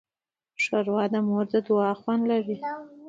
ښوروا 0.63 1.03
د 1.13 1.15
مور 1.27 1.45
د 1.53 1.55
دعا 1.67 1.91
خوند 1.99 2.23
لري. 2.31 2.55